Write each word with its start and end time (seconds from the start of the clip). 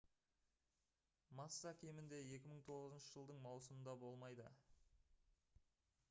масса 1.39 1.73
кемінде 1.83 2.21
2009 2.29 3.03
жылдың 3.15 3.41
маусымында 3.43 3.95
болмайды 4.05 4.47